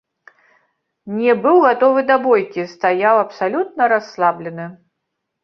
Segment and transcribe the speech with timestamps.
[1.17, 4.65] Не быў гатовы да бойкі, стаяў абсалютна расслаблены.